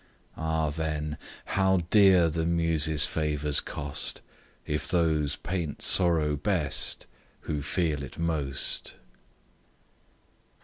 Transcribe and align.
Ah! 0.35 0.71
then, 0.71 1.15
how 1.45 1.77
dear 1.91 2.27
the 2.27 2.47
Muse's 2.47 3.05
favours 3.05 3.59
cost, 3.59 4.19
If 4.65 4.87
those 4.87 5.35
paint 5.35 5.83
sorrow 5.83 6.35
best 6.35 7.05
who 7.41 7.61
feel 7.61 8.01
it 8.01 8.17
most! 8.17 8.95